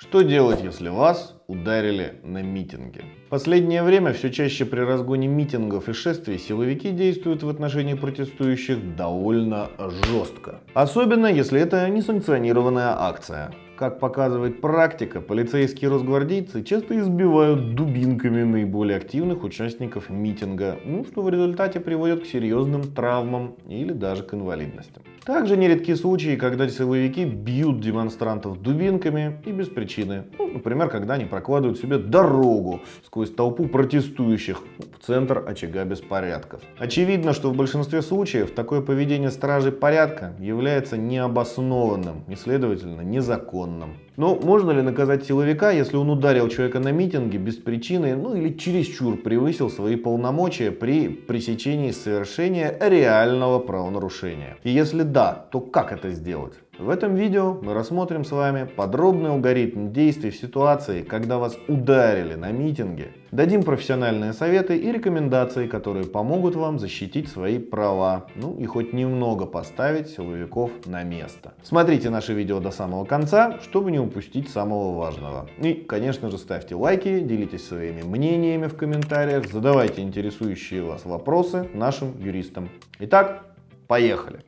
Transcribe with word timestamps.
Что 0.00 0.22
делать, 0.22 0.62
если 0.62 0.90
вас 0.90 1.34
ударили 1.48 2.20
на 2.22 2.42
митинге? 2.42 3.00
В 3.26 3.30
последнее 3.30 3.82
время 3.82 4.12
все 4.12 4.30
чаще 4.30 4.64
при 4.64 4.80
разгоне 4.80 5.28
митингов 5.28 5.88
и 5.88 5.92
шествий 5.92 6.38
силовики 6.38 6.90
действуют 6.90 7.42
в 7.42 7.48
отношении 7.48 7.94
протестующих 7.94 8.96
довольно 8.96 9.70
жестко. 9.78 10.60
Особенно, 10.74 11.26
если 11.26 11.60
это 11.60 11.88
несанкционированная 11.88 12.94
акция. 13.00 13.50
Как 13.76 14.00
показывает 14.00 14.60
практика, 14.60 15.20
полицейские 15.20 15.88
росгвардейцы 15.88 16.64
часто 16.64 16.98
избивают 16.98 17.76
дубинками 17.76 18.42
наиболее 18.42 18.96
активных 18.96 19.44
участников 19.44 20.10
митинга, 20.10 20.78
ну, 20.84 21.04
что 21.04 21.22
в 21.22 21.28
результате 21.30 21.78
приводит 21.78 22.24
к 22.24 22.26
серьезным 22.26 22.82
травмам 22.92 23.54
или 23.68 23.92
даже 23.92 24.24
к 24.24 24.34
инвалидности. 24.34 25.00
Также 25.24 25.56
нередки 25.56 25.94
случаи, 25.94 26.34
когда 26.34 26.68
силовики 26.68 27.24
бьют 27.24 27.80
демонстрантов 27.80 28.60
дубинками 28.60 29.40
и 29.46 29.52
без 29.52 29.68
причины. 29.68 30.24
Ну, 30.38 30.48
например, 30.48 30.88
когда 30.88 31.14
они 31.14 31.26
прокладывают 31.38 31.78
себе 31.78 31.98
дорогу 31.98 32.80
сквозь 33.06 33.30
толпу 33.30 33.68
протестующих 33.68 34.60
в 34.98 35.06
центр 35.06 35.44
очага 35.46 35.84
беспорядков. 35.84 36.60
Очевидно, 36.78 37.32
что 37.32 37.50
в 37.50 37.56
большинстве 37.56 38.02
случаев 38.02 38.50
такое 38.50 38.80
поведение 38.80 39.30
стражей 39.30 39.70
порядка 39.70 40.34
является 40.40 40.96
необоснованным 40.96 42.24
и, 42.28 42.34
следовательно, 42.34 43.02
незаконным 43.02 43.38
законным. 43.68 43.96
Но 44.16 44.34
можно 44.34 44.72
ли 44.72 44.82
наказать 44.82 45.24
силовика, 45.24 45.70
если 45.70 45.96
он 45.96 46.10
ударил 46.10 46.48
человека 46.48 46.80
на 46.80 46.90
митинге 46.90 47.38
без 47.38 47.54
причины, 47.54 48.16
ну 48.16 48.34
или 48.34 48.52
чересчур 48.58 49.16
превысил 49.16 49.70
свои 49.70 49.94
полномочия 49.94 50.72
при 50.72 51.08
пресечении 51.08 51.92
совершения 51.92 52.76
реального 52.80 53.60
правонарушения? 53.60 54.56
И 54.64 54.70
если 54.70 55.02
да, 55.02 55.46
то 55.52 55.60
как 55.60 55.92
это 55.92 56.10
сделать? 56.10 56.54
В 56.78 56.90
этом 56.90 57.16
видео 57.16 57.58
мы 57.60 57.74
рассмотрим 57.74 58.24
с 58.24 58.30
вами 58.30 58.64
подробный 58.64 59.30
алгоритм 59.30 59.92
действий 59.92 60.30
в 60.30 60.36
ситуации, 60.36 61.02
когда 61.02 61.38
вас 61.38 61.58
ударили 61.66 62.36
на 62.36 62.52
митинге, 62.52 63.08
дадим 63.32 63.64
профессиональные 63.64 64.32
советы 64.32 64.76
и 64.76 64.92
рекомендации, 64.92 65.66
которые 65.66 66.06
помогут 66.06 66.54
вам 66.54 66.78
защитить 66.78 67.28
свои 67.28 67.58
права, 67.58 68.26
ну 68.36 68.56
и 68.56 68.64
хоть 68.66 68.92
немного 68.92 69.44
поставить 69.44 70.08
силовиков 70.08 70.70
на 70.86 71.02
место. 71.02 71.52
Смотрите 71.64 72.10
наше 72.10 72.32
видео 72.32 72.60
до 72.60 72.70
самого 72.70 73.04
конца, 73.04 73.58
чтобы 73.60 73.90
не 73.90 73.98
упустить 73.98 74.48
самого 74.48 74.96
важного. 74.96 75.48
И, 75.58 75.74
конечно 75.74 76.30
же, 76.30 76.38
ставьте 76.38 76.76
лайки, 76.76 77.18
делитесь 77.18 77.66
своими 77.66 78.02
мнениями 78.02 78.68
в 78.68 78.76
комментариях, 78.76 79.50
задавайте 79.50 80.02
интересующие 80.02 80.82
вас 80.82 81.04
вопросы 81.04 81.68
нашим 81.74 82.16
юристам. 82.20 82.68
Итак, 83.00 83.42
поехали! 83.88 84.47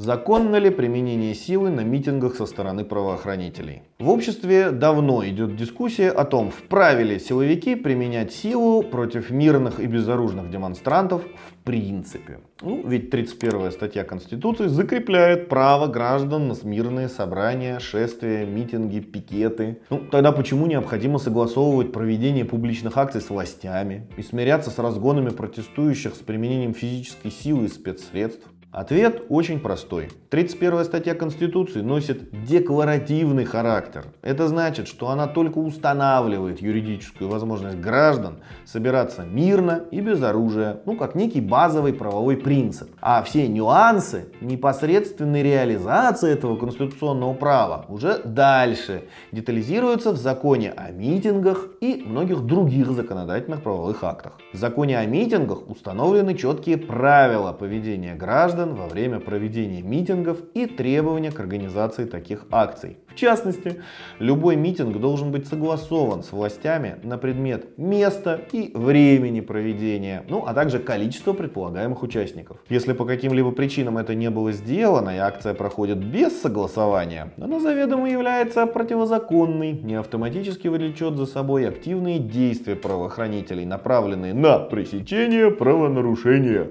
Законно 0.00 0.56
ли 0.56 0.70
применение 0.70 1.34
силы 1.34 1.68
на 1.68 1.82
митингах 1.82 2.34
со 2.34 2.46
стороны 2.46 2.86
правоохранителей? 2.86 3.82
В 3.98 4.08
обществе 4.08 4.70
давно 4.70 5.22
идет 5.26 5.56
дискуссия 5.56 6.08
о 6.08 6.24
том, 6.24 6.50
вправе 6.50 7.04
ли 7.04 7.18
силовики 7.18 7.74
применять 7.74 8.32
силу 8.32 8.82
против 8.82 9.28
мирных 9.28 9.78
и 9.78 9.84
безоружных 9.84 10.50
демонстрантов 10.50 11.20
в 11.22 11.64
принципе. 11.64 12.38
Ну, 12.62 12.82
ведь 12.82 13.10
31 13.10 13.72
статья 13.72 14.04
Конституции 14.04 14.68
закрепляет 14.68 15.50
право 15.50 15.86
граждан 15.86 16.48
на 16.48 16.54
мирные 16.62 17.10
собрания, 17.10 17.78
шествия, 17.78 18.46
митинги, 18.46 19.00
пикеты. 19.00 19.80
Ну, 19.90 19.98
тогда 20.10 20.32
почему 20.32 20.64
необходимо 20.64 21.18
согласовывать 21.18 21.92
проведение 21.92 22.46
публичных 22.46 22.96
акций 22.96 23.20
с 23.20 23.28
властями 23.28 24.08
и 24.16 24.22
смиряться 24.22 24.70
с 24.70 24.78
разгонами 24.78 25.28
протестующих 25.28 26.14
с 26.14 26.20
применением 26.20 26.72
физической 26.72 27.30
силы 27.30 27.66
и 27.66 27.68
спецсредств? 27.68 28.48
Ответ 28.72 29.24
очень 29.28 29.58
простой. 29.58 30.10
31 30.28 30.84
статья 30.84 31.14
Конституции 31.16 31.80
носит 31.80 32.44
декларативный 32.44 33.44
характер. 33.44 34.04
Это 34.22 34.46
значит, 34.46 34.86
что 34.86 35.08
она 35.08 35.26
только 35.26 35.58
устанавливает 35.58 36.62
юридическую 36.62 37.28
возможность 37.28 37.78
граждан 37.78 38.36
собираться 38.64 39.24
мирно 39.24 39.82
и 39.90 40.00
без 40.00 40.22
оружия, 40.22 40.82
ну 40.86 40.96
как 40.96 41.16
некий 41.16 41.40
базовый 41.40 41.92
правовой 41.92 42.36
принцип. 42.36 42.88
А 43.00 43.24
все 43.24 43.48
нюансы 43.48 44.26
непосредственной 44.40 45.42
реализации 45.42 46.30
этого 46.30 46.54
конституционного 46.54 47.34
права 47.34 47.86
уже 47.88 48.20
дальше 48.24 49.02
детализируются 49.32 50.12
в 50.12 50.16
законе 50.16 50.70
о 50.76 50.92
митингах 50.92 51.66
и 51.80 52.04
многих 52.06 52.42
других 52.42 52.92
законодательных 52.92 53.64
правовых 53.64 54.04
актах. 54.04 54.34
В 54.52 54.56
законе 54.56 54.96
о 54.96 55.06
митингах 55.06 55.68
установлены 55.68 56.36
четкие 56.36 56.78
правила 56.78 57.52
поведения 57.52 58.14
граждан 58.14 58.59
граждан 58.60 58.74
во 58.74 58.86
время 58.86 59.20
проведения 59.20 59.82
митингов 59.82 60.38
и 60.54 60.66
требования 60.66 61.30
к 61.30 61.40
организации 61.40 62.04
таких 62.04 62.44
акций. 62.50 62.96
В 63.08 63.14
частности, 63.16 63.82
любой 64.18 64.56
митинг 64.56 64.98
должен 64.98 65.32
быть 65.32 65.48
согласован 65.48 66.22
с 66.22 66.32
властями 66.32 66.96
на 67.02 67.18
предмет 67.18 67.78
места 67.78 68.40
и 68.52 68.70
времени 68.74 69.40
проведения, 69.40 70.24
ну 70.28 70.44
а 70.46 70.54
также 70.54 70.78
количество 70.78 71.32
предполагаемых 71.32 72.02
участников. 72.02 72.58
Если 72.68 72.92
по 72.92 73.04
каким-либо 73.04 73.50
причинам 73.50 73.98
это 73.98 74.14
не 74.14 74.30
было 74.30 74.52
сделано 74.52 75.10
и 75.10 75.18
акция 75.18 75.54
проходит 75.54 75.98
без 75.98 76.40
согласования, 76.40 77.32
она 77.40 77.60
заведомо 77.60 78.08
является 78.10 78.66
противозаконной, 78.66 79.72
не 79.72 79.94
автоматически 79.94 80.68
влечет 80.68 81.16
за 81.16 81.26
собой 81.26 81.68
активные 81.68 82.18
действия 82.18 82.76
правоохранителей, 82.76 83.64
направленные 83.64 84.34
на 84.34 84.58
пресечение 84.58 85.50
правонарушения 85.50 86.68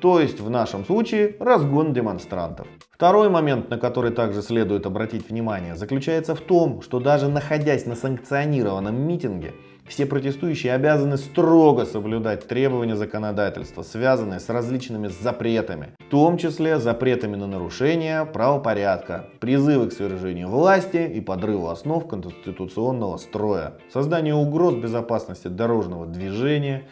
то 0.00 0.18
есть 0.20 0.40
в 0.40 0.50
нашем 0.50 0.84
случае 0.84 1.19
разгон 1.40 1.92
демонстрантов. 1.92 2.66
Второй 2.90 3.28
момент, 3.30 3.70
на 3.70 3.78
который 3.78 4.12
также 4.12 4.42
следует 4.42 4.86
обратить 4.86 5.30
внимание, 5.30 5.74
заключается 5.74 6.34
в 6.34 6.40
том, 6.40 6.82
что 6.82 7.00
даже 7.00 7.28
находясь 7.28 7.86
на 7.86 7.94
санкционированном 7.94 8.94
митинге, 8.94 9.52
все 9.90 10.06
протестующие 10.06 10.72
обязаны 10.72 11.16
строго 11.16 11.84
соблюдать 11.84 12.46
требования 12.46 12.94
законодательства, 12.94 13.82
связанные 13.82 14.38
с 14.38 14.48
различными 14.48 15.08
запретами, 15.08 15.94
в 15.98 16.10
том 16.10 16.38
числе 16.38 16.78
запретами 16.78 17.34
на 17.34 17.48
нарушение 17.48 18.24
правопорядка, 18.24 19.26
призывы 19.40 19.88
к 19.88 19.92
свержению 19.92 20.48
власти 20.48 21.10
и 21.12 21.20
подрыву 21.20 21.70
основ 21.70 22.06
конституционного 22.06 23.16
строя, 23.16 23.74
создание 23.92 24.34
угроз 24.34 24.74
безопасности 24.74 25.48
дорожного 25.48 26.06
движения, 26.06 26.84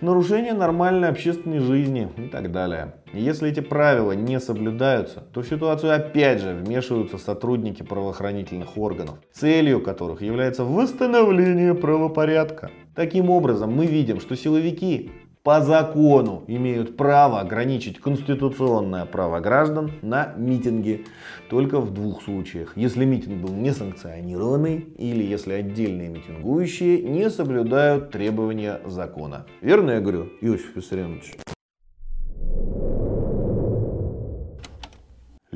нарушение 0.00 0.54
нормальной 0.54 1.10
общественной 1.10 1.58
жизни 1.58 2.08
и 2.16 2.28
так 2.28 2.52
далее. 2.52 2.94
И 3.12 3.20
если 3.20 3.50
эти 3.50 3.60
правила 3.60 4.12
не 4.12 4.40
соблюдаются, 4.40 5.24
то 5.32 5.42
в 5.42 5.48
ситуацию 5.48 5.94
опять 5.94 6.40
же 6.40 6.54
вмешиваются 6.54 7.18
сотрудники 7.18 7.82
правоохранительных 7.82 8.76
органов, 8.76 9.16
целью 9.32 9.80
которых 9.80 10.22
является 10.22 10.64
восстановление 10.64 11.74
правопорядка. 11.74 12.70
Таким 12.94 13.30
образом, 13.30 13.72
мы 13.74 13.86
видим, 13.86 14.20
что 14.20 14.36
силовики 14.36 15.10
по 15.46 15.60
закону 15.60 16.42
имеют 16.48 16.96
право 16.96 17.38
ограничить 17.38 18.00
конституционное 18.00 19.04
право 19.04 19.38
граждан 19.38 19.92
на 20.02 20.34
митинги 20.36 21.04
только 21.48 21.78
в 21.78 21.94
двух 21.94 22.24
случаях. 22.24 22.72
Если 22.76 23.04
митинг 23.04 23.46
был 23.46 23.54
несанкционированный 23.54 24.78
или 24.98 25.22
если 25.22 25.52
отдельные 25.52 26.08
митингующие 26.08 27.00
не 27.00 27.30
соблюдают 27.30 28.10
требования 28.10 28.80
закона. 28.86 29.46
Верно 29.60 29.92
я 29.92 30.00
говорю, 30.00 30.32
Иосиф 30.40 30.74
Виссарионович? 30.74 31.36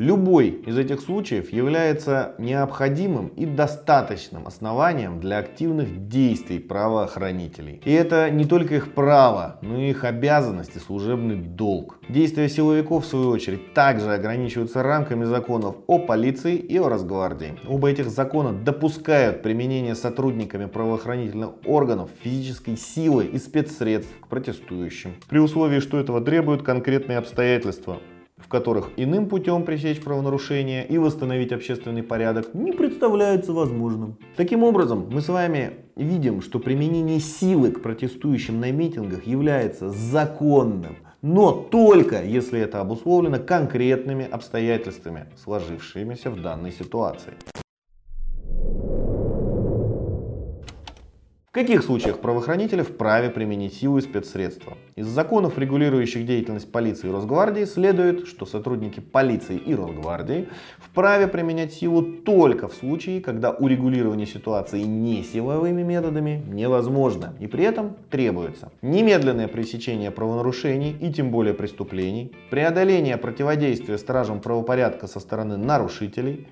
Любой 0.01 0.63
из 0.65 0.79
этих 0.79 1.03
случаев 1.03 1.53
является 1.53 2.35
необходимым 2.39 3.29
и 3.37 3.45
достаточным 3.45 4.47
основанием 4.47 5.21
для 5.21 5.37
активных 5.37 6.09
действий 6.09 6.59
правоохранителей. 6.59 7.83
И 7.85 7.93
это 7.93 8.31
не 8.31 8.47
только 8.47 8.77
их 8.77 8.95
право, 8.95 9.59
но 9.61 9.77
и 9.77 9.91
их 9.91 10.05
обязанность 10.05 10.75
и 10.75 10.79
служебный 10.79 11.37
долг. 11.37 11.99
Действия 12.09 12.49
силовиков, 12.49 13.05
в 13.05 13.09
свою 13.09 13.29
очередь, 13.29 13.75
также 13.75 14.15
ограничиваются 14.15 14.83
рамками 14.83 15.25
законов 15.25 15.77
о 15.87 15.99
полиции 15.99 16.57
и 16.57 16.79
о 16.79 16.89
Росгвардии. 16.89 17.59
Оба 17.69 17.91
этих 17.91 18.09
закона 18.09 18.55
допускают 18.55 19.43
применение 19.43 19.95
сотрудниками 19.95 20.65
правоохранительных 20.65 21.51
органов 21.67 22.09
физической 22.23 22.79
силы 22.79 23.27
и 23.27 23.37
спецсредств 23.37 24.15
к 24.19 24.29
протестующим. 24.29 25.17
При 25.29 25.41
условии, 25.41 25.81
что 25.81 26.01
этого 26.01 26.23
требуют 26.23 26.63
конкретные 26.63 27.19
обстоятельства 27.19 27.99
в 28.43 28.49
которых 28.49 28.91
иным 28.97 29.29
путем 29.29 29.65
пресечь 29.65 30.01
правонарушение 30.01 30.87
и 30.87 30.99
восстановить 30.99 31.53
общественный 31.53 32.03
порядок 32.03 32.55
не 32.55 32.73
представляется 32.73 33.53
возможным. 33.53 34.17
Таким 34.37 34.63
образом, 34.63 35.09
мы 35.11 35.21
с 35.21 35.29
вами 35.29 35.73
видим, 35.97 36.43
что 36.43 36.59
применение 36.59 37.21
силы 37.21 37.71
к 37.71 37.83
протестующим 37.83 38.61
на 38.61 38.71
митингах 38.73 39.27
является 39.27 39.91
законным, 39.91 40.97
но 41.23 41.53
только 41.53 42.23
если 42.23 42.61
это 42.61 42.81
обусловлено 42.81 43.39
конкретными 43.39 44.29
обстоятельствами, 44.29 45.27
сложившимися 45.43 46.31
в 46.31 46.41
данной 46.41 46.73
ситуации. 46.73 47.35
В 51.51 51.53
каких 51.53 51.83
случаях 51.83 52.21
правоохранители 52.21 52.83
вправе 52.83 53.29
применить 53.29 53.75
силу 53.75 53.99
и 53.99 54.03
спецсредства? 54.03 54.79
Из 54.95 55.09
законов, 55.09 55.59
регулирующих 55.59 56.25
деятельность 56.25 56.71
полиции 56.71 57.09
и 57.09 57.11
Росгвардии, 57.11 57.65
следует, 57.65 58.29
что 58.29 58.47
сотрудники 58.47 59.01
полиции 59.01 59.57
и 59.57 59.75
Росгвардии 59.75 60.49
вправе 60.79 61.27
применять 61.27 61.73
силу 61.73 62.05
только 62.05 62.69
в 62.69 62.75
случае, 62.75 63.21
когда 63.21 63.51
урегулирование 63.51 64.29
ситуации 64.29 64.83
не 64.83 65.25
силовыми 65.25 65.83
методами 65.83 66.41
невозможно, 66.47 67.35
и 67.41 67.49
при 67.49 67.65
этом 67.65 67.97
требуется 68.11 68.71
немедленное 68.81 69.49
пресечение 69.49 70.13
правонарушений 70.13 70.97
и 71.01 71.13
тем 71.13 71.33
более 71.33 71.55
преступлений, 71.55 72.31
преодоление 72.51 73.17
противодействия 73.17 73.99
стражам 73.99 74.41
правопорядка 74.41 75.09
со 75.09 75.19
стороны 75.19 75.57
нарушителей, 75.57 76.47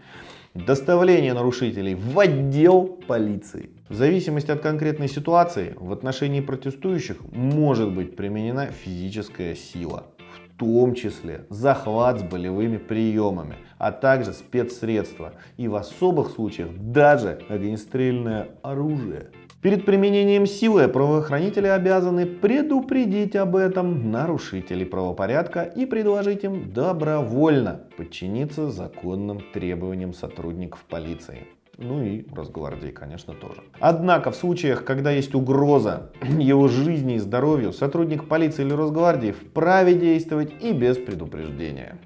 доставление 0.54 1.34
нарушителей 1.34 1.94
в 1.94 2.18
отдел 2.18 2.86
полиции. 3.06 3.70
В 3.88 3.94
зависимости 3.94 4.50
от 4.50 4.60
конкретной 4.60 5.08
ситуации 5.08 5.74
в 5.78 5.92
отношении 5.92 6.40
протестующих 6.40 7.16
может 7.32 7.92
быть 7.92 8.16
применена 8.16 8.66
физическая 8.66 9.54
сила, 9.54 10.06
в 10.46 10.58
том 10.58 10.94
числе 10.94 11.46
захват 11.48 12.20
с 12.20 12.22
болевыми 12.22 12.76
приемами, 12.76 13.56
а 13.78 13.92
также 13.92 14.32
спецсредства 14.32 15.34
и 15.56 15.68
в 15.68 15.74
особых 15.74 16.30
случаях 16.30 16.70
даже 16.76 17.40
огнестрельное 17.48 18.48
оружие. 18.62 19.28
Перед 19.68 19.84
применением 19.84 20.46
силы 20.46 20.88
правоохранители 20.88 21.66
обязаны 21.66 22.24
предупредить 22.24 23.36
об 23.36 23.54
этом 23.54 24.10
нарушителей 24.10 24.86
правопорядка 24.86 25.60
и 25.64 25.84
предложить 25.84 26.42
им 26.42 26.72
добровольно 26.72 27.82
подчиниться 27.98 28.70
законным 28.70 29.42
требованиям 29.52 30.14
сотрудников 30.14 30.82
полиции. 30.88 31.46
Ну 31.76 32.02
и 32.02 32.24
Росгвардии, 32.34 32.88
конечно, 32.88 33.34
тоже. 33.34 33.60
Однако 33.78 34.30
в 34.30 34.36
случаях, 34.36 34.86
когда 34.86 35.10
есть 35.10 35.34
угроза 35.34 36.12
его 36.22 36.68
жизни 36.68 37.16
и 37.16 37.18
здоровью, 37.18 37.74
сотрудник 37.74 38.26
полиции 38.26 38.64
или 38.64 38.72
Росгвардии 38.72 39.32
вправе 39.32 39.92
действовать 39.96 40.50
и 40.62 40.72
без 40.72 40.96
предупреждения. 40.96 41.98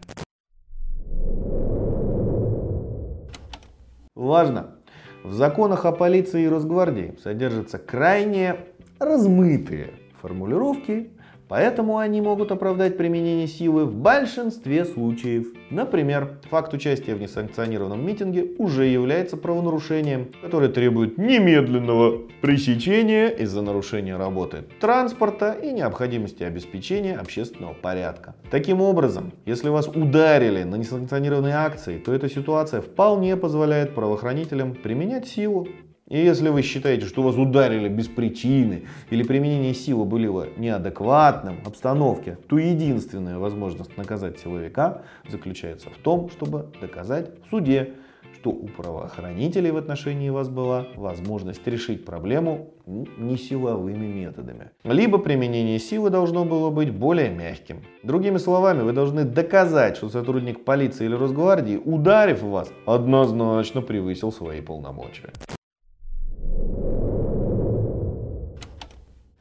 Важно! 4.16 4.81
В 5.22 5.32
законах 5.32 5.84
о 5.84 5.92
полиции 5.92 6.42
и 6.42 6.48
Росгвардии 6.48 7.14
содержатся 7.22 7.78
крайне 7.78 8.56
размытые 8.98 9.90
формулировки, 10.20 11.10
Поэтому 11.52 11.98
они 11.98 12.22
могут 12.22 12.50
оправдать 12.50 12.96
применение 12.96 13.46
силы 13.46 13.84
в 13.84 13.94
большинстве 13.94 14.86
случаев. 14.86 15.48
Например, 15.68 16.38
факт 16.48 16.72
участия 16.72 17.14
в 17.14 17.20
несанкционированном 17.20 18.02
митинге 18.02 18.52
уже 18.56 18.86
является 18.86 19.36
правонарушением, 19.36 20.32
которое 20.40 20.70
требует 20.70 21.18
немедленного 21.18 22.22
пресечения 22.40 23.28
из-за 23.28 23.60
нарушения 23.60 24.16
работы 24.16 24.64
транспорта 24.80 25.52
и 25.52 25.72
необходимости 25.72 26.42
обеспечения 26.42 27.16
общественного 27.16 27.74
порядка. 27.74 28.34
Таким 28.50 28.80
образом, 28.80 29.34
если 29.44 29.68
вас 29.68 29.88
ударили 29.88 30.62
на 30.62 30.76
несанкционированные 30.76 31.54
акции, 31.54 31.98
то 31.98 32.14
эта 32.14 32.30
ситуация 32.30 32.80
вполне 32.80 33.36
позволяет 33.36 33.94
правоохранителям 33.94 34.74
применять 34.74 35.28
силу 35.28 35.68
и 36.08 36.18
если 36.18 36.48
вы 36.50 36.62
считаете, 36.62 37.06
что 37.06 37.22
вас 37.22 37.36
ударили 37.36 37.88
без 37.88 38.08
причины 38.08 38.84
или 39.10 39.22
применение 39.22 39.72
силы 39.72 40.04
было 40.04 40.48
неадекватным 40.56 41.60
обстановке, 41.64 42.36
то 42.48 42.58
единственная 42.58 43.38
возможность 43.38 43.96
наказать 43.96 44.38
силовика 44.38 45.02
заключается 45.30 45.88
в 45.90 45.96
том, 45.96 46.28
чтобы 46.28 46.66
доказать 46.80 47.30
в 47.46 47.50
суде, 47.50 47.94
что 48.34 48.50
у 48.50 48.66
правоохранителей 48.66 49.70
в 49.70 49.76
отношении 49.76 50.28
вас 50.28 50.48
была 50.48 50.86
возможность 50.96 51.66
решить 51.66 52.04
проблему 52.04 52.74
ну, 52.86 53.06
не 53.16 53.36
силовыми 53.36 54.06
методами. 54.06 54.70
Либо 54.82 55.18
применение 55.18 55.78
силы 55.78 56.10
должно 56.10 56.44
было 56.44 56.70
быть 56.70 56.90
более 56.90 57.30
мягким. 57.30 57.84
Другими 58.02 58.38
словами, 58.38 58.82
вы 58.82 58.92
должны 58.92 59.24
доказать, 59.24 59.96
что 59.96 60.08
сотрудник 60.08 60.64
полиции 60.64 61.04
или 61.04 61.14
Росгвардии, 61.14 61.76
ударив 61.76 62.42
вас, 62.42 62.72
однозначно 62.84 63.80
превысил 63.80 64.32
свои 64.32 64.60
полномочия. 64.60 65.30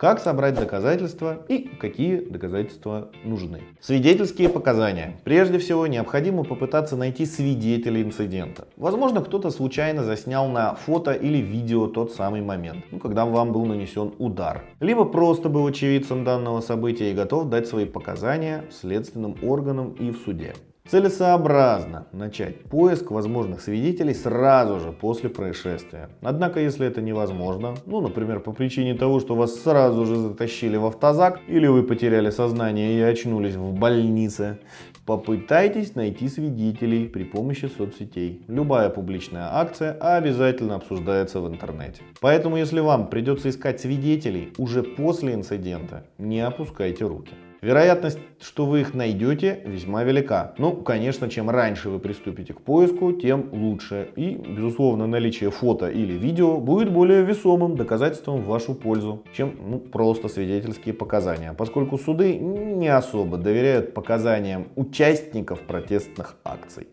Как 0.02 0.20
собрать 0.20 0.56
доказательства 0.56 1.44
и 1.48 1.60
какие 1.80 2.16
доказательства 2.22 3.10
нужны? 3.24 3.62
Свидетельские 3.82 4.50
показания. 4.50 5.20
Прежде 5.24 5.60
всего, 5.60 5.86
необходимо 5.86 6.44
попытаться 6.44 6.98
найти 6.98 7.28
свидетелей 7.28 8.02
инцидента. 8.02 8.68
Возможно, 8.78 9.22
кто-то 9.22 9.52
случайно 9.52 10.04
заснял 10.04 10.48
на 10.48 10.74
фото 10.74 11.12
или 11.12 11.38
видео 11.38 11.86
тот 11.86 12.14
самый 12.14 12.42
момент, 12.42 12.84
ну, 12.90 12.98
когда 12.98 13.26
вам 13.26 13.52
был 13.52 13.64
нанесен 13.66 14.14
удар. 14.18 14.64
Либо 14.80 15.06
просто 15.06 15.50
был 15.50 15.68
очевидцем 15.68 16.24
данного 16.24 16.62
события 16.62 17.12
и 17.12 17.14
готов 17.14 17.50
дать 17.50 17.68
свои 17.68 17.86
показания 17.86 18.64
следственным 18.72 19.36
органам 19.44 19.92
и 20.00 20.10
в 20.10 20.18
суде. 20.18 20.56
Целесообразно 20.92 22.08
начать 22.12 22.66
поиск 22.66 23.12
возможных 23.12 23.62
свидетелей 23.62 24.14
сразу 24.14 24.82
же 24.82 24.92
после 24.92 25.30
происшествия. 25.30 26.10
Однако, 26.22 26.60
если 26.60 26.86
это 26.86 27.02
невозможно, 27.02 27.76
ну, 27.86 28.02
например, 28.02 28.42
по 28.42 28.52
причине 28.52 28.94
того, 28.96 29.22
что 29.22 29.36
вас 29.36 29.56
сразу 29.56 30.06
же 30.06 30.18
затащили 30.18 30.76
в 30.76 30.86
автозак, 30.86 31.40
или 31.48 31.66
вы 31.66 31.84
потеряли 31.84 32.30
сознание 32.30 33.00
и 33.00 33.02
очнулись 33.04 33.56
в 33.56 33.72
больнице, 33.74 34.60
попытайтесь 35.06 35.96
найти 35.96 36.28
свидетелей 36.28 37.08
при 37.08 37.24
помощи 37.24 37.72
соцсетей. 37.78 38.44
Любая 38.50 38.90
публичная 38.90 39.48
акция 39.50 39.94
обязательно 39.94 40.76
обсуждается 40.76 41.40
в 41.40 41.48
интернете. 41.48 42.02
Поэтому, 42.20 42.58
если 42.58 42.82
вам 42.82 43.08
придется 43.08 43.48
искать 43.50 43.80
свидетелей 43.80 44.52
уже 44.58 44.84
после 44.84 45.36
инцидента, 45.36 46.04
не 46.18 46.42
опускайте 46.42 47.06
руки. 47.06 47.32
Вероятность, 47.62 48.18
что 48.40 48.66
вы 48.66 48.82
их 48.82 48.96
найдете, 48.96 49.62
весьма 49.66 50.04
велика. 50.04 50.56
Ну, 50.58 50.72
конечно, 50.72 51.30
чем 51.30 51.48
раньше 51.48 51.92
вы 51.92 52.00
приступите 52.00 52.54
к 52.54 52.62
поиску, 52.62 53.12
тем 53.12 53.50
лучше. 53.52 54.10
И, 54.16 54.32
безусловно, 54.32 55.06
наличие 55.06 55.52
фото 55.52 55.88
или 55.88 56.14
видео 56.14 56.58
будет 56.58 56.92
более 56.92 57.22
весомым 57.22 57.76
доказательством 57.76 58.42
в 58.42 58.48
вашу 58.48 58.74
пользу, 58.74 59.24
чем 59.32 59.54
ну, 59.64 59.78
просто 59.78 60.28
свидетельские 60.28 60.96
показания, 60.96 61.54
поскольку 61.54 62.00
суды 62.00 62.36
не 62.36 62.88
особо 62.88 63.38
доверяют 63.38 63.94
показаниям 63.94 64.70
участников 64.76 65.60
протестных 65.60 66.38
акций. 66.44 66.88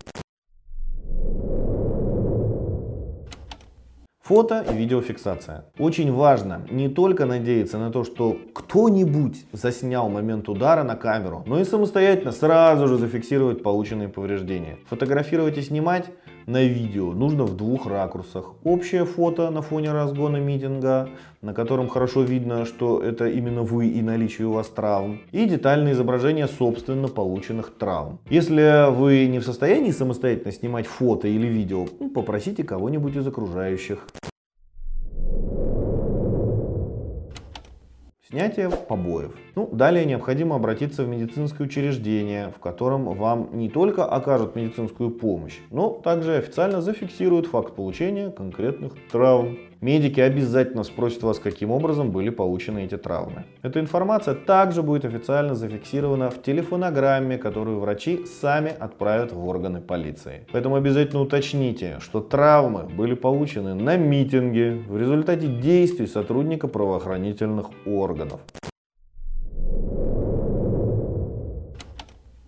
Фото 4.28 4.62
и 4.70 4.74
видеофиксация. 4.74 5.64
Очень 5.78 6.12
важно 6.12 6.60
не 6.70 6.90
только 6.90 7.24
надеяться 7.24 7.78
на 7.78 7.90
то, 7.90 8.04
что 8.04 8.36
кто-нибудь 8.52 9.46
заснял 9.52 10.10
момент 10.10 10.50
удара 10.50 10.82
на 10.82 10.96
камеру, 10.96 11.44
но 11.46 11.58
и 11.58 11.64
самостоятельно 11.64 12.32
сразу 12.32 12.88
же 12.88 12.98
зафиксировать 12.98 13.62
полученные 13.62 14.10
повреждения. 14.10 14.76
Фотографировать 14.90 15.56
и 15.56 15.62
снимать 15.62 16.10
на 16.48 16.64
видео 16.64 17.12
нужно 17.12 17.44
в 17.44 17.56
двух 17.56 17.86
ракурсах. 17.86 18.54
Общее 18.64 19.04
фото 19.04 19.50
на 19.50 19.60
фоне 19.60 19.92
разгона 19.92 20.38
митинга, 20.38 21.10
на 21.42 21.52
котором 21.52 21.88
хорошо 21.88 22.22
видно, 22.22 22.64
что 22.64 23.00
это 23.00 23.28
именно 23.28 23.62
вы 23.62 23.88
и 23.88 24.00
наличие 24.00 24.48
у 24.48 24.52
вас 24.52 24.68
травм. 24.68 25.20
И 25.30 25.44
детальное 25.44 25.92
изображение 25.92 26.48
собственно 26.48 27.08
полученных 27.08 27.74
травм. 27.78 28.18
Если 28.30 28.90
вы 28.90 29.26
не 29.26 29.40
в 29.40 29.44
состоянии 29.44 29.90
самостоятельно 29.90 30.52
снимать 30.52 30.86
фото 30.86 31.28
или 31.28 31.46
видео, 31.46 31.86
попросите 32.14 32.64
кого-нибудь 32.64 33.14
из 33.14 33.26
окружающих. 33.26 34.06
Снятие 38.30 38.68
побоев. 38.68 39.34
Ну, 39.54 39.70
далее 39.72 40.04
необходимо 40.04 40.56
обратиться 40.56 41.02
в 41.02 41.08
медицинское 41.08 41.64
учреждение, 41.64 42.52
в 42.54 42.60
котором 42.60 43.04
вам 43.14 43.56
не 43.56 43.70
только 43.70 44.04
окажут 44.04 44.54
медицинскую 44.54 45.10
помощь, 45.10 45.56
но 45.70 45.88
также 45.88 46.36
официально 46.36 46.82
зафиксируют 46.82 47.46
факт 47.46 47.74
получения 47.74 48.30
конкретных 48.30 48.92
травм. 49.10 49.56
Медики 49.80 50.18
обязательно 50.18 50.82
спросят 50.82 51.22
вас, 51.22 51.38
каким 51.38 51.70
образом 51.70 52.10
были 52.10 52.30
получены 52.30 52.84
эти 52.84 52.96
травмы. 52.96 53.44
Эта 53.62 53.78
информация 53.78 54.34
также 54.34 54.82
будет 54.82 55.04
официально 55.04 55.54
зафиксирована 55.54 56.30
в 56.30 56.42
телефонограмме, 56.42 57.38
которую 57.38 57.78
врачи 57.78 58.26
сами 58.26 58.72
отправят 58.76 59.32
в 59.32 59.46
органы 59.46 59.80
полиции. 59.80 60.46
Поэтому 60.52 60.74
обязательно 60.74 61.22
уточните, 61.22 61.98
что 62.00 62.20
травмы 62.20 62.88
были 62.88 63.14
получены 63.14 63.74
на 63.74 63.96
митинге 63.96 64.82
в 64.88 64.98
результате 64.98 65.46
действий 65.46 66.08
сотрудника 66.08 66.66
правоохранительных 66.66 67.66
органов. 67.86 68.40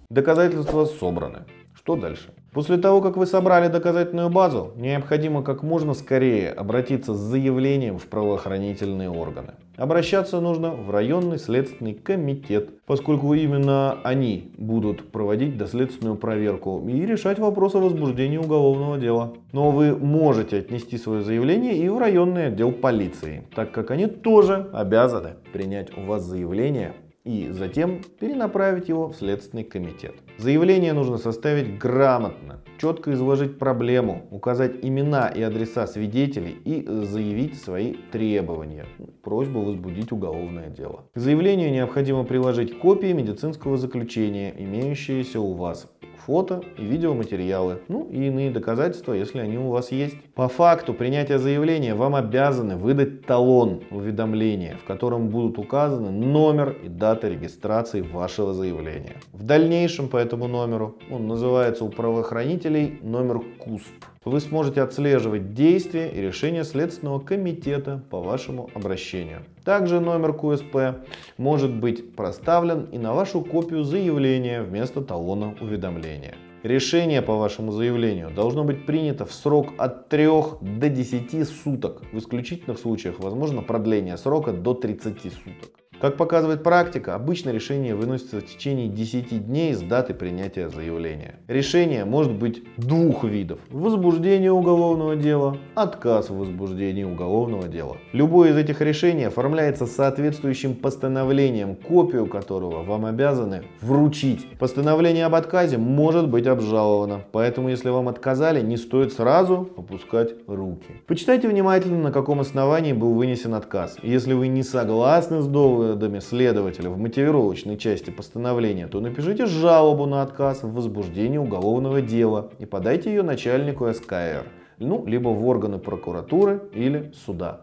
Доказательства 0.08 0.84
собраны. 0.84 1.44
Что 1.82 1.96
дальше? 1.96 2.28
После 2.52 2.76
того, 2.76 3.00
как 3.00 3.16
вы 3.16 3.24
собрали 3.24 3.68
доказательную 3.68 4.28
базу, 4.28 4.72
необходимо 4.76 5.42
как 5.42 5.62
можно 5.62 5.94
скорее 5.94 6.50
обратиться 6.50 7.14
с 7.14 7.18
заявлением 7.18 7.98
в 7.98 8.06
правоохранительные 8.06 9.08
органы. 9.08 9.54
Обращаться 9.76 10.40
нужно 10.40 10.72
в 10.72 10.90
районный 10.90 11.38
следственный 11.38 11.94
комитет, 11.94 12.68
поскольку 12.84 13.32
именно 13.32 13.98
они 14.02 14.52
будут 14.58 15.10
проводить 15.10 15.56
доследственную 15.56 16.16
проверку 16.16 16.86
и 16.86 17.06
решать 17.06 17.38
вопрос 17.38 17.74
о 17.76 17.80
возбуждении 17.80 18.36
уголовного 18.36 18.98
дела. 18.98 19.32
Но 19.52 19.70
вы 19.70 19.96
можете 19.96 20.58
отнести 20.58 20.98
свое 20.98 21.22
заявление 21.22 21.78
и 21.78 21.88
в 21.88 21.96
районный 21.98 22.48
отдел 22.48 22.72
полиции, 22.72 23.44
так 23.54 23.72
как 23.72 23.90
они 23.90 24.06
тоже 24.06 24.68
обязаны 24.74 25.30
принять 25.50 25.96
у 25.96 26.02
вас 26.02 26.24
заявление 26.24 26.92
и 27.24 27.48
затем 27.50 28.02
перенаправить 28.18 28.88
его 28.88 29.08
в 29.08 29.16
Следственный 29.16 29.64
комитет. 29.64 30.14
Заявление 30.38 30.92
нужно 30.92 31.18
составить 31.18 31.78
грамотно, 31.78 32.60
четко 32.78 33.12
изложить 33.12 33.58
проблему, 33.58 34.26
указать 34.30 34.76
имена 34.82 35.28
и 35.28 35.42
адреса 35.42 35.86
свидетелей 35.86 36.56
и 36.64 36.86
заявить 36.86 37.60
свои 37.60 37.94
требования, 38.10 38.86
просьбу 39.22 39.60
возбудить 39.60 40.12
уголовное 40.12 40.70
дело. 40.70 41.04
К 41.14 41.18
заявлению 41.18 41.70
необходимо 41.72 42.24
приложить 42.24 42.78
копии 42.78 43.12
медицинского 43.12 43.76
заключения, 43.76 44.54
имеющиеся 44.56 45.40
у 45.40 45.52
вас 45.52 45.92
фото 46.26 46.62
и 46.78 46.84
видеоматериалы, 46.84 47.80
ну 47.88 48.08
и 48.10 48.26
иные 48.26 48.50
доказательства, 48.50 49.12
если 49.12 49.38
они 49.38 49.58
у 49.58 49.70
вас 49.70 49.92
есть. 49.92 50.16
По 50.34 50.48
факту 50.48 50.94
принятия 50.94 51.38
заявления 51.38 51.94
вам 51.94 52.14
обязаны 52.14 52.76
выдать 52.76 53.26
талон 53.26 53.82
уведомления, 53.90 54.76
в 54.76 54.84
котором 54.84 55.28
будут 55.28 55.58
указаны 55.58 56.10
номер 56.10 56.76
и 56.82 56.88
дата 56.88 57.28
регистрации 57.28 58.00
вашего 58.00 58.52
заявления. 58.54 59.16
В 59.32 59.42
дальнейшем 59.44 60.08
по 60.08 60.16
этому 60.16 60.48
номеру, 60.48 60.96
он 61.10 61.26
называется 61.26 61.84
у 61.84 61.88
правоохранителей 61.88 62.98
номер 63.02 63.40
КУСП, 63.58 64.04
вы 64.26 64.38
сможете 64.40 64.82
отслеживать 64.82 65.54
действия 65.54 66.10
и 66.10 66.20
решения 66.20 66.62
Следственного 66.62 67.20
комитета 67.20 68.02
по 68.10 68.20
вашему 68.20 68.68
обращению. 68.74 69.44
Также 69.64 69.98
номер 69.98 70.34
КУСП 70.34 71.06
может 71.38 71.74
быть 71.74 72.14
проставлен 72.14 72.84
и 72.92 72.98
на 72.98 73.14
вашу 73.14 73.40
копию 73.40 73.82
заявления 73.82 74.62
вместо 74.62 75.00
талона 75.00 75.56
уведомления. 75.62 76.34
Решение 76.62 77.22
по 77.22 77.36
вашему 77.38 77.72
заявлению 77.72 78.30
должно 78.30 78.62
быть 78.62 78.84
принято 78.84 79.24
в 79.24 79.32
срок 79.32 79.68
от 79.78 80.10
3 80.10 80.26
до 80.60 80.90
10 80.90 81.48
суток. 81.48 82.02
В 82.12 82.18
исключительных 82.18 82.78
случаях 82.78 83.20
возможно 83.20 83.62
продление 83.62 84.18
срока 84.18 84.52
до 84.52 84.74
30 84.74 85.32
суток. 85.32 85.79
Как 86.00 86.16
показывает 86.16 86.62
практика, 86.62 87.14
обычно 87.14 87.50
решение 87.50 87.94
выносится 87.94 88.40
в 88.40 88.46
течение 88.46 88.88
10 88.88 89.46
дней 89.46 89.74
с 89.74 89.82
даты 89.82 90.14
принятия 90.14 90.70
заявления. 90.70 91.34
Решение 91.46 92.06
может 92.06 92.32
быть 92.32 92.62
двух 92.78 93.24
видов. 93.24 93.58
Возбуждение 93.68 94.50
уголовного 94.50 95.14
дела, 95.14 95.58
отказ 95.74 96.30
в 96.30 96.38
возбуждении 96.38 97.04
уголовного 97.04 97.68
дела. 97.68 97.98
Любое 98.14 98.52
из 98.52 98.56
этих 98.56 98.80
решений 98.80 99.24
оформляется 99.24 99.84
соответствующим 99.84 100.74
постановлением, 100.74 101.76
копию 101.76 102.26
которого 102.26 102.82
вам 102.82 103.04
обязаны 103.04 103.64
вручить. 103.82 104.48
Постановление 104.58 105.26
об 105.26 105.34
отказе 105.34 105.76
может 105.76 106.30
быть 106.30 106.46
обжаловано, 106.46 107.24
поэтому 107.30 107.68
если 107.68 107.90
вам 107.90 108.08
отказали, 108.08 108.62
не 108.62 108.78
стоит 108.78 109.12
сразу 109.12 109.68
опускать 109.76 110.30
руки. 110.46 111.02
Почитайте 111.06 111.46
внимательно, 111.46 111.98
на 111.98 112.10
каком 112.10 112.40
основании 112.40 112.94
был 112.94 113.12
вынесен 113.12 113.52
отказ. 113.52 113.98
Если 114.02 114.32
вы 114.32 114.48
не 114.48 114.62
согласны 114.62 115.42
с 115.42 115.46
доводом, 115.46 115.89
выводами 115.90 116.20
следователя 116.20 116.88
в 116.90 116.98
мотивировочной 116.98 117.76
части 117.76 118.10
постановления, 118.10 118.86
то 118.86 119.00
напишите 119.00 119.46
жалобу 119.46 120.06
на 120.06 120.22
отказ 120.22 120.62
в 120.62 120.72
возвождении 120.72 121.38
уголовного 121.38 122.00
дела 122.00 122.50
и 122.58 122.66
подайте 122.66 123.10
ее 123.10 123.22
начальнику 123.22 123.92
СКР, 123.92 124.44
ну, 124.78 125.04
либо 125.06 125.28
в 125.28 125.46
органы 125.46 125.78
прокуратуры 125.78 126.62
или 126.72 127.12
суда. 127.26 127.60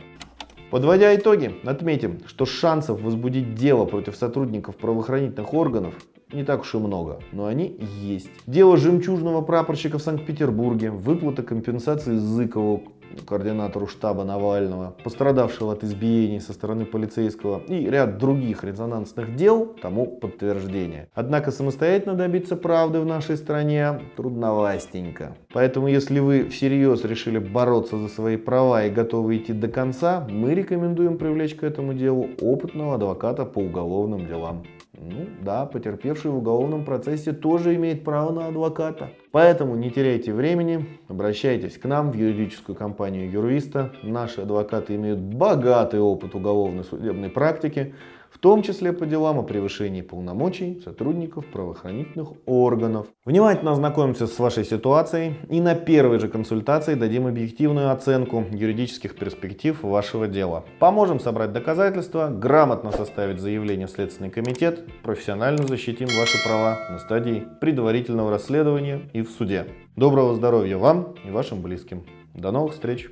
Подводя 0.72 1.16
итоги, 1.16 1.56
отметим, 1.64 2.20
что 2.26 2.46
шансов 2.46 3.02
возбудить 3.02 3.56
дело 3.56 3.86
против 3.86 4.18
сотрудников 4.18 4.76
правоохранительных 4.76 5.54
органов 5.54 5.94
не 6.32 6.44
так 6.44 6.62
уж 6.62 6.76
и 6.76 6.78
много, 6.78 7.20
но 7.32 7.46
они 7.46 7.78
есть. 8.02 8.30
Дело 8.46 8.78
жемчужного 8.78 9.42
прапорщика 9.42 9.98
в 9.98 10.02
Санкт-Петербурге, 10.02 10.92
выплата 10.92 11.44
компенсации 11.44 12.18
Зыкову, 12.18 12.84
координатору 13.26 13.88
штаба 13.88 14.24
Навального, 14.24 14.96
пострадавшего 15.04 15.74
от 15.74 15.84
избиений 15.84 16.40
со 16.40 16.54
стороны 16.54 16.86
полицейского 16.86 17.62
и 17.68 17.90
ряд 17.90 18.18
других 18.18 18.64
резонансных 18.64 19.36
дел 19.36 19.76
тому 19.82 20.06
подтверждение. 20.06 21.08
Однако 21.14 21.52
самостоятельно 21.52 22.16
добиться 22.16 22.56
правды 22.56 23.00
в 23.00 23.06
нашей 23.06 23.38
стране 23.38 24.02
трудновастенько. 24.16 25.38
Поэтому 25.54 25.88
если 25.88 26.20
вы 26.20 26.50
всерьез 26.50 27.04
решили 27.04 27.40
бороться 27.40 27.98
за 27.98 28.08
свои 28.10 28.38
права 28.38 28.86
и 28.86 28.90
готовы 28.90 29.38
идти 29.38 29.54
до 29.54 29.68
конца, 29.68 30.28
мы 30.30 30.54
рекомендуем 30.54 31.18
привлечь 31.18 31.56
к 31.56 31.64
этому 31.64 31.94
делу 31.94 32.28
опытного 32.42 32.96
адвоката 32.96 33.46
по 33.46 33.60
уголовным 33.60 34.28
делам. 34.28 34.64
Ну 34.94 35.28
да, 35.44 35.66
потерпевший 35.66 36.32
в 36.32 36.38
уголовном 36.38 36.84
процессе 36.84 37.32
тоже 37.32 37.76
имеет 37.76 38.04
право 38.04 38.32
на 38.32 38.48
адвоката. 38.48 39.12
Поэтому 39.32 39.76
не 39.76 39.92
теряйте 39.92 40.34
времени, 40.34 40.88
обращайтесь 41.08 41.78
к 41.78 41.86
нам 41.86 42.12
в 42.12 42.16
юридическую 42.16 42.76
компанию 42.76 43.30
Юрвиста. 43.30 43.94
Наши 44.02 44.42
адвокаты 44.42 44.96
имеют 44.96 45.20
богатый 45.20 46.00
опыт 46.00 46.34
уголовной 46.34 46.84
судебной 46.84 47.30
практики, 47.30 47.94
в 48.38 48.40
том 48.40 48.62
числе 48.62 48.94
по 48.94 49.08
делам 49.08 49.40
о 49.40 49.44
превышении 49.44 50.04
полномочий 50.04 50.80
сотрудников 50.84 51.48
правоохранительных 51.48 52.34
органов. 52.46 53.08
Внимательно 53.26 53.72
ознакомимся 53.72 54.28
с 54.28 54.38
вашей 54.38 54.64
ситуацией 54.64 55.34
и 55.50 55.60
на 55.60 55.74
первой 55.74 56.20
же 56.20 56.28
консультации 56.28 56.94
дадим 56.94 57.26
объективную 57.26 57.92
оценку 57.92 58.46
юридических 58.52 59.16
перспектив 59.16 59.82
вашего 59.82 60.28
дела. 60.28 60.66
Поможем 60.78 61.20
собрать 61.20 61.52
доказательства, 61.52 62.30
грамотно 62.30 62.92
составить 62.92 63.40
заявление 63.40 63.88
в 63.88 63.92
Следственный 63.92 64.30
комитет, 64.30 64.86
профессионально 65.02 65.66
защитим 65.66 66.06
ваши 66.06 66.38
права 66.44 66.78
на 66.92 67.00
стадии 67.00 67.44
предварительного 67.60 68.30
расследования 68.30 69.10
и 69.14 69.24
в 69.24 69.32
суде. 69.32 69.66
Доброго 69.96 70.36
здоровья 70.36 70.78
вам 70.78 71.16
и 71.26 71.32
вашим 71.32 71.64
близким. 71.64 72.06
До 72.36 72.52
новых 72.52 72.74
встреч! 72.74 73.10